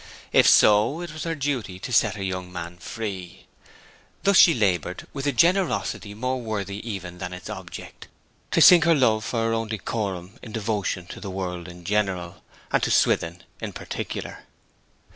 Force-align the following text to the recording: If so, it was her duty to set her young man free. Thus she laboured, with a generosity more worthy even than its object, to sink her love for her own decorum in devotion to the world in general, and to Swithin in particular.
If 0.33 0.47
so, 0.49 1.01
it 1.01 1.13
was 1.13 1.25
her 1.25 1.35
duty 1.35 1.77
to 1.77 1.93
set 1.93 2.15
her 2.15 2.23
young 2.23 2.51
man 2.51 2.77
free. 2.77 3.45
Thus 4.23 4.35
she 4.37 4.55
laboured, 4.55 5.05
with 5.13 5.27
a 5.27 5.31
generosity 5.31 6.15
more 6.15 6.41
worthy 6.41 6.79
even 6.89 7.19
than 7.19 7.33
its 7.33 7.51
object, 7.51 8.07
to 8.49 8.61
sink 8.61 8.85
her 8.85 8.95
love 8.95 9.23
for 9.23 9.45
her 9.45 9.53
own 9.53 9.67
decorum 9.67 10.39
in 10.41 10.53
devotion 10.53 11.05
to 11.05 11.19
the 11.19 11.29
world 11.29 11.67
in 11.67 11.85
general, 11.85 12.41
and 12.71 12.81
to 12.81 12.89
Swithin 12.89 13.43
in 13.59 13.73
particular. 13.73 14.45